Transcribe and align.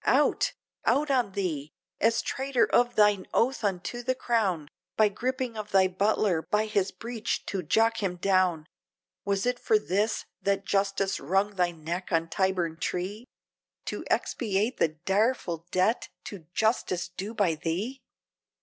Out! 0.03 0.53
out 0.83 1.11
on 1.11 1.33
thee! 1.33 1.73
as 1.99 2.23
traitor 2.23 2.65
of 2.65 2.95
thine 2.95 3.27
oath 3.35 3.63
unto 3.63 4.01
the 4.01 4.15
crown! 4.15 4.67
By 4.97 5.09
gripping 5.09 5.55
of 5.55 5.69
thy 5.69 5.87
butler, 5.87 6.41
by 6.41 6.65
his 6.65 6.89
breech 6.91 7.45
to 7.45 7.61
jock 7.61 8.01
him 8.01 8.15
down, 8.15 8.65
Was 9.25 9.45
it 9.45 9.59
for 9.59 9.77
this! 9.77 10.25
that 10.41 10.65
justice 10.65 11.19
wrung 11.19 11.53
thy 11.53 11.69
neck 11.69 12.11
on 12.11 12.29
Tyburn 12.29 12.77
tree, 12.77 13.27
To 13.85 14.03
expiate 14.09 14.77
the 14.77 14.87
direful 15.05 15.67
debt 15.69 16.09
to 16.23 16.47
justice 16.55 17.07
due 17.07 17.35
by 17.35 17.53
thee? 17.53 18.01